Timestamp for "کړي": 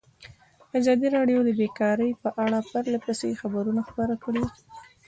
4.23-4.43